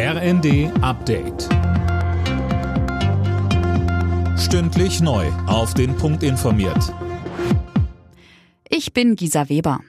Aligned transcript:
RND 0.00 0.70
Update. 0.80 1.48
Stündlich 4.38 5.00
neu. 5.00 5.26
Auf 5.48 5.74
den 5.74 5.96
Punkt 5.96 6.22
informiert. 6.22 6.94
Ich 8.68 8.92
bin 8.92 9.16
Gisa 9.16 9.48
Weber. 9.48 9.80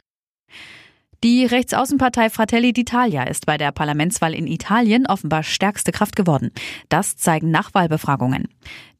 Die 1.23 1.45
Rechtsaußenpartei 1.45 2.31
Fratelli 2.31 2.69
d'Italia 2.69 3.29
ist 3.29 3.45
bei 3.45 3.59
der 3.59 3.71
Parlamentswahl 3.71 4.33
in 4.33 4.47
Italien 4.47 5.05
offenbar 5.05 5.43
stärkste 5.43 5.91
Kraft 5.91 6.15
geworden. 6.15 6.49
Das 6.89 7.15
zeigen 7.15 7.51
Nachwahlbefragungen. 7.51 8.47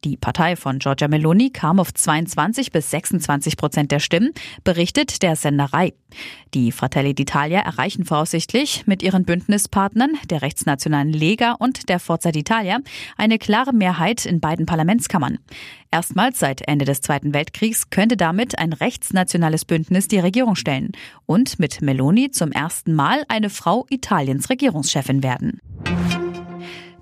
Die 0.04 0.16
Partei 0.16 0.54
von 0.54 0.78
Giorgia 0.78 1.08
Meloni 1.08 1.50
kam 1.50 1.80
auf 1.80 1.92
22 1.92 2.70
bis 2.70 2.88
26 2.92 3.56
Prozent 3.56 3.90
der 3.90 3.98
Stimmen, 3.98 4.30
berichtet 4.62 5.22
der 5.22 5.34
Senderei. 5.34 5.92
Die 6.54 6.72
Fratelli 6.72 7.10
d'Italia 7.10 7.60
erreichen 7.60 8.04
voraussichtlich 8.04 8.86
mit 8.86 9.02
ihren 9.02 9.24
Bündnispartnern, 9.24 10.12
der 10.28 10.42
rechtsnationalen 10.42 11.12
Lega 11.12 11.52
und 11.52 11.88
der 11.88 12.00
Forza 12.00 12.30
d'Italia, 12.30 12.78
eine 13.16 13.38
klare 13.38 13.72
Mehrheit 13.72 14.26
in 14.26 14.40
beiden 14.40 14.66
Parlamentskammern. 14.66 15.38
Erstmals 15.90 16.38
seit 16.38 16.66
Ende 16.68 16.84
des 16.84 17.00
Zweiten 17.00 17.34
Weltkriegs 17.34 17.90
könnte 17.90 18.16
damit 18.16 18.58
ein 18.58 18.72
rechtsnationales 18.72 19.64
Bündnis 19.64 20.08
die 20.08 20.18
Regierung 20.18 20.54
stellen 20.54 20.92
und 21.26 21.58
mit 21.58 21.82
Meloni 21.82 22.30
zum 22.30 22.52
ersten 22.52 22.94
Mal 22.94 23.24
eine 23.28 23.50
Frau 23.50 23.86
Italiens 23.90 24.50
Regierungschefin 24.50 25.22
werden. 25.22 25.60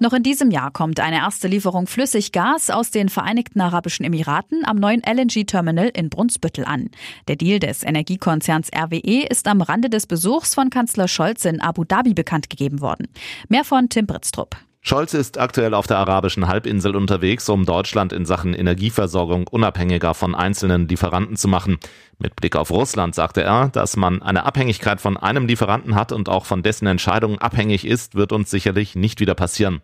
Noch 0.00 0.12
in 0.12 0.22
diesem 0.22 0.52
Jahr 0.52 0.70
kommt 0.70 1.00
eine 1.00 1.16
erste 1.16 1.48
Lieferung 1.48 1.88
Flüssiggas 1.88 2.70
aus 2.70 2.92
den 2.92 3.08
Vereinigten 3.08 3.60
Arabischen 3.60 4.04
Emiraten 4.04 4.64
am 4.64 4.76
neuen 4.76 5.02
LNG-Terminal 5.02 5.90
in 5.92 6.08
Brunsbüttel 6.08 6.64
an. 6.64 6.90
Der 7.26 7.34
Deal 7.34 7.58
des 7.58 7.82
Energiekonzerns 7.82 8.70
RWE 8.72 9.26
ist 9.28 9.48
am 9.48 9.60
Rande 9.60 9.90
des 9.90 10.06
Besuchs 10.06 10.54
von 10.54 10.70
Kanzler 10.70 11.08
Scholz 11.08 11.44
in 11.44 11.60
Abu 11.60 11.82
Dhabi 11.84 12.14
bekannt 12.14 12.48
gegeben 12.48 12.80
worden. 12.80 13.08
Mehr 13.48 13.64
von 13.64 13.88
Tim 13.88 14.06
Britztrup. 14.06 14.56
Scholz 14.80 15.12
ist 15.12 15.38
aktuell 15.38 15.74
auf 15.74 15.86
der 15.86 15.98
arabischen 15.98 16.46
Halbinsel 16.46 16.94
unterwegs, 16.96 17.48
um 17.48 17.66
Deutschland 17.66 18.12
in 18.12 18.24
Sachen 18.24 18.54
Energieversorgung 18.54 19.46
unabhängiger 19.48 20.14
von 20.14 20.34
einzelnen 20.34 20.86
Lieferanten 20.86 21.36
zu 21.36 21.48
machen. 21.48 21.78
Mit 22.18 22.36
Blick 22.36 22.56
auf 22.56 22.70
Russland 22.70 23.14
sagte 23.14 23.42
er, 23.42 23.68
dass 23.68 23.96
man 23.96 24.22
eine 24.22 24.46
Abhängigkeit 24.46 25.00
von 25.00 25.16
einem 25.16 25.46
Lieferanten 25.46 25.94
hat 25.94 26.12
und 26.12 26.28
auch 26.28 26.46
von 26.46 26.62
dessen 26.62 26.86
Entscheidungen 26.86 27.38
abhängig 27.38 27.86
ist, 27.86 28.14
wird 28.14 28.32
uns 28.32 28.50
sicherlich 28.50 28.94
nicht 28.94 29.20
wieder 29.20 29.34
passieren. 29.34 29.82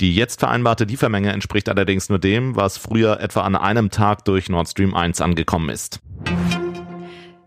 Die 0.00 0.14
jetzt 0.14 0.38
vereinbarte 0.38 0.84
Liefermenge 0.84 1.32
entspricht 1.32 1.68
allerdings 1.68 2.08
nur 2.08 2.20
dem, 2.20 2.54
was 2.54 2.78
früher 2.78 3.20
etwa 3.20 3.42
an 3.42 3.56
einem 3.56 3.90
Tag 3.90 4.24
durch 4.24 4.48
Nord 4.48 4.68
Stream 4.68 4.94
1 4.94 5.20
angekommen 5.20 5.68
ist. 5.68 6.00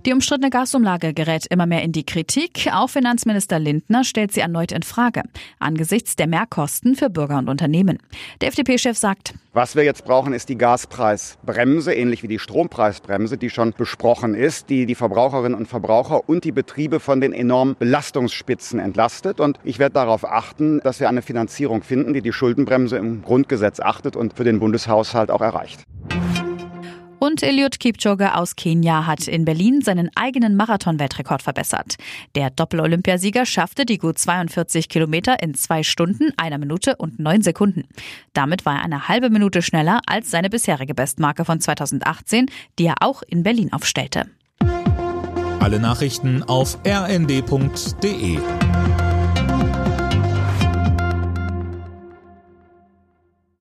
Die 0.07 0.13
umstrittene 0.13 0.49
Gasumlage 0.49 1.13
gerät 1.13 1.45
immer 1.51 1.67
mehr 1.67 1.83
in 1.83 1.91
die 1.91 2.03
Kritik. 2.03 2.67
Auch 2.73 2.89
Finanzminister 2.89 3.59
Lindner 3.59 4.03
stellt 4.03 4.31
sie 4.31 4.39
erneut 4.39 4.71
in 4.71 4.81
Frage, 4.81 5.21
angesichts 5.59 6.15
der 6.15 6.25
Mehrkosten 6.25 6.95
für 6.95 7.11
Bürger 7.11 7.37
und 7.37 7.47
Unternehmen. 7.47 7.99
Der 8.41 8.47
FDP-Chef 8.47 8.97
sagt, 8.97 9.35
was 9.53 9.75
wir 9.75 9.83
jetzt 9.83 10.05
brauchen, 10.05 10.33
ist 10.33 10.49
die 10.49 10.57
Gaspreisbremse, 10.57 11.93
ähnlich 11.93 12.23
wie 12.23 12.27
die 12.27 12.39
Strompreisbremse, 12.39 13.37
die 13.37 13.51
schon 13.51 13.73
besprochen 13.77 14.33
ist, 14.33 14.71
die 14.71 14.87
die 14.87 14.95
Verbraucherinnen 14.95 15.57
und 15.57 15.67
Verbraucher 15.67 16.27
und 16.27 16.45
die 16.45 16.51
Betriebe 16.51 16.99
von 16.99 17.21
den 17.21 17.31
enormen 17.31 17.75
Belastungsspitzen 17.77 18.79
entlastet. 18.79 19.39
Und 19.39 19.59
ich 19.63 19.77
werde 19.77 19.93
darauf 19.93 20.25
achten, 20.25 20.79
dass 20.79 20.99
wir 20.99 21.09
eine 21.09 21.21
Finanzierung 21.21 21.83
finden, 21.83 22.13
die 22.13 22.21
die 22.21 22.33
Schuldenbremse 22.33 22.97
im 22.97 23.21
Grundgesetz 23.21 23.79
achtet 23.79 24.15
und 24.15 24.33
für 24.33 24.45
den 24.45 24.59
Bundeshaushalt 24.59 25.29
auch 25.29 25.41
erreicht. 25.41 25.83
Und 27.23 27.43
Eliud 27.43 27.79
Kipchoge 27.79 28.33
aus 28.33 28.55
Kenia 28.55 29.05
hat 29.05 29.27
in 29.27 29.45
Berlin 29.45 29.81
seinen 29.83 30.09
eigenen 30.15 30.55
Marathon-Weltrekord 30.55 31.43
verbessert. 31.43 31.97
Der 32.33 32.49
Doppel-Olympiasieger 32.49 33.45
schaffte 33.45 33.85
die 33.85 33.99
gut 33.99 34.17
42 34.17 34.89
Kilometer 34.89 35.39
in 35.39 35.53
zwei 35.53 35.83
Stunden, 35.83 36.33
einer 36.37 36.57
Minute 36.57 36.95
und 36.95 37.19
neun 37.19 37.43
Sekunden. 37.43 37.83
Damit 38.33 38.65
war 38.65 38.77
er 38.77 38.85
eine 38.85 39.07
halbe 39.07 39.29
Minute 39.29 39.61
schneller 39.61 40.01
als 40.07 40.31
seine 40.31 40.49
bisherige 40.49 40.95
Bestmarke 40.95 41.45
von 41.45 41.59
2018, 41.59 42.47
die 42.79 42.87
er 42.87 42.95
auch 43.01 43.21
in 43.21 43.43
Berlin 43.43 43.71
aufstellte. 43.71 44.25
Alle 45.59 45.79
Nachrichten 45.79 46.41
auf 46.41 46.79
rnd.de 46.83 48.39